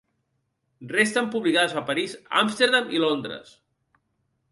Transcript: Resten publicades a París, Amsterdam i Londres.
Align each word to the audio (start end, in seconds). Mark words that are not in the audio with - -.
Resten 0.93 1.27
publicades 1.35 1.75
a 1.81 1.83
París, 1.89 2.15
Amsterdam 2.39 2.89
i 2.97 3.03
Londres. 3.05 3.53